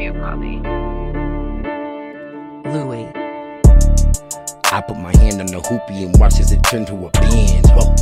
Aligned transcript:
you, 0.00 0.12
Bobby. 0.12 0.60
Louis. 2.68 3.12
I 4.72 4.80
put 4.80 4.98
my 4.98 5.16
hand 5.18 5.40
on 5.40 5.46
the 5.46 5.60
hoopty 5.62 6.04
and 6.04 6.18
watch 6.18 6.40
as 6.40 6.50
it 6.52 6.62
turn 6.64 6.84
to 6.86 6.94
a 6.94 7.10
Benz. 7.10 7.68
Whoa. 7.70 7.94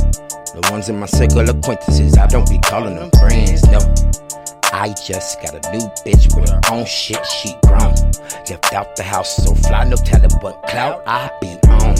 The 0.53 0.67
ones 0.71 0.89
in 0.89 0.99
my 0.99 1.05
circle 1.05 1.49
acquaintances, 1.49 2.17
I 2.17 2.27
don't 2.27 2.49
be 2.49 2.59
calling 2.59 2.95
them 2.95 3.09
friends, 3.19 3.63
no. 3.69 3.79
I 4.71 4.93
just 5.05 5.41
got 5.41 5.53
a 5.53 5.71
new 5.71 5.85
bitch 6.05 6.35
with 6.35 6.49
her 6.49 6.61
own 6.71 6.85
shit, 6.85 7.23
she 7.25 7.53
grown. 7.65 7.93
Left 8.49 8.73
out 8.73 8.95
the 8.95 9.03
house, 9.03 9.35
so 9.35 9.53
fly, 9.53 9.83
no 9.83 9.95
telling 9.95 10.31
what 10.41 10.61
cloud 10.63 11.01
I 11.05 11.29
been 11.41 11.59
on. 11.69 11.95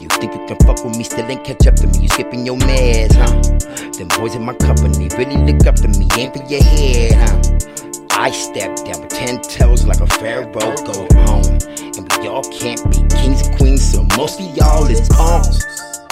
You 0.00 0.08
think 0.08 0.34
you 0.34 0.46
can 0.46 0.56
fuck 0.66 0.84
with 0.84 0.96
me, 0.96 1.04
still 1.04 1.26
ain't 1.26 1.44
catch 1.44 1.66
up 1.66 1.76
to 1.76 1.86
me, 1.86 2.00
you 2.00 2.08
skipping 2.08 2.44
your 2.44 2.58
meds, 2.58 3.14
huh? 3.14 3.90
Them 3.98 4.08
boys 4.18 4.34
in 4.34 4.42
my 4.42 4.54
company 4.54 5.08
really 5.16 5.36
look 5.50 5.66
up 5.66 5.76
to 5.76 5.88
me, 5.88 6.08
aim 6.18 6.30
for 6.32 6.44
your 6.44 6.62
head, 6.62 7.12
huh? 7.14 7.49
I 8.20 8.30
step 8.32 8.76
down 8.84 9.00
with 9.00 9.08
ten 9.08 9.40
toes 9.40 9.86
like 9.86 10.00
a 10.00 10.06
pharaoh, 10.06 10.52
go 10.52 11.08
home. 11.24 11.56
And 11.96 12.12
we 12.20 12.28
all 12.28 12.44
can't 12.52 12.78
be 12.90 12.98
kings 13.16 13.40
and 13.46 13.56
queens, 13.56 13.82
so 13.82 14.06
most 14.14 14.38
of 14.38 14.54
y'all 14.54 14.84
is 14.88 15.08
pawns. 15.08 15.64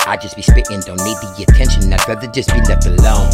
I 0.06 0.16
just 0.16 0.34
be 0.34 0.40
spitting, 0.40 0.80
don't 0.80 0.96
need 1.04 1.18
the 1.20 1.44
attention, 1.46 1.92
I'd 1.92 2.08
rather 2.08 2.26
just 2.28 2.48
be 2.54 2.60
left 2.62 2.86
alone. 2.86 3.28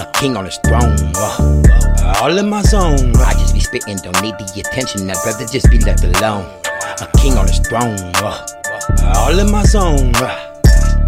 A 0.00 0.10
king 0.14 0.38
on 0.38 0.46
his 0.46 0.56
throne, 0.64 0.96
uh, 1.14 2.20
all 2.22 2.38
in 2.38 2.48
my 2.48 2.62
zone. 2.62 3.14
I 3.14 3.34
just 3.34 3.52
be 3.52 3.60
spitting, 3.60 3.98
don't 3.98 4.18
need 4.22 4.38
the 4.38 4.62
attention, 4.66 5.10
I'd 5.10 5.16
rather 5.26 5.44
just 5.44 5.70
be 5.70 5.78
left 5.80 6.02
alone. 6.02 6.46
A 7.02 7.08
king 7.18 7.36
on 7.36 7.46
his 7.46 7.58
throne, 7.58 7.98
uh, 8.24 8.46
all 9.16 9.38
in 9.38 9.50
my 9.52 9.64
zone. 9.64 10.16
uh. 10.16 10.62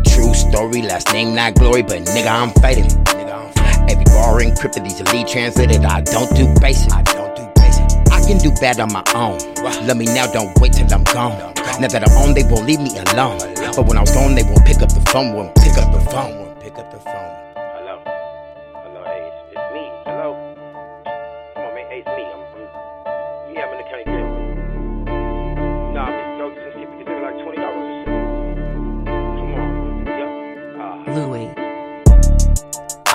True 0.05 0.35
story, 0.35 0.83
last 0.83 1.11
name 1.15 1.35
not 1.35 1.55
glory, 1.55 1.81
but 1.81 2.03
nigga 2.03 2.31
I'm 2.31 2.51
fighting. 2.61 2.85
nigga, 2.85 3.33
I'm 3.33 3.53
fighting. 3.55 3.66
Every 3.89 4.05
bar 4.05 4.41
encrypted, 4.41 4.85
these 4.85 5.01
elite 5.01 5.29
translated. 5.29 5.85
I 5.85 6.01
don't 6.01 6.35
do 6.35 6.53
basic. 6.61 6.93
I 6.93 7.03
don't 7.03 7.35
do 7.37 7.49
basic. 7.55 7.85
I 8.13 8.21
can 8.27 8.39
do 8.39 8.51
bad 8.61 8.81
on 8.81 8.93
my 8.93 9.05
own. 9.15 9.39
Love 9.87 9.97
me 9.97 10.07
now, 10.07 10.27
don't 10.27 10.57
wait 10.61 10.73
till 10.73 10.93
I'm 10.93 11.05
gone. 11.05 11.55
Now 11.81 11.89
that 11.89 12.03
I'm 12.09 12.17
on, 12.19 12.35
they 12.35 12.45
won't 12.45 12.67
leave 12.67 12.81
me 12.81 12.97
alone. 12.99 13.39
But 13.77 13.87
when 13.87 13.99
I'm 13.99 14.07
gone, 14.07 14.35
they 14.35 14.43
won't 14.43 14.65
pick 14.65 14.83
up 14.83 14.93
the 14.93 15.03
phone. 15.13 15.35
Won't 15.35 15.55
pick 15.57 15.77
up 15.77 15.93
the 15.93 16.01
phone. 16.11 16.39
Won't 16.39 16.61
pick 16.61 16.79
up 16.79 16.91
the 16.91 16.99
phone. 17.01 17.26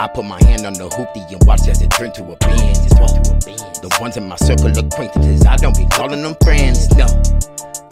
I 0.01 0.07
put 0.07 0.25
my 0.25 0.43
hand 0.45 0.65
on 0.65 0.73
the 0.73 0.89
hoopty 0.89 1.31
and 1.31 1.45
watch 1.45 1.67
as 1.67 1.79
it 1.83 1.91
turn 1.91 2.11
to 2.13 2.23
a 2.23 2.35
Benz. 2.37 2.89
The 2.89 3.97
ones 4.01 4.17
in 4.17 4.27
my 4.27 4.35
circle 4.35 4.75
acquaintances, 4.75 5.45
I 5.45 5.57
don't 5.57 5.77
be 5.77 5.85
calling 5.91 6.23
them 6.23 6.35
friends. 6.41 6.89
No. 6.97 7.05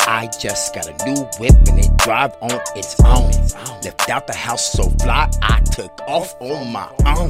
I 0.07 0.25
just 0.39 0.73
got 0.73 0.87
a 0.87 1.05
new 1.05 1.21
whip 1.37 1.53
and 1.69 1.77
it 1.77 1.95
drive 1.97 2.35
on 2.41 2.59
its 2.75 2.99
own. 3.01 3.29
Left 3.83 4.09
out 4.09 4.25
the 4.25 4.33
house 4.33 4.71
so 4.71 4.89
fly, 5.03 5.29
I 5.43 5.59
took 5.59 6.01
off 6.07 6.33
on 6.41 6.71
my 6.71 6.89
own. 7.05 7.29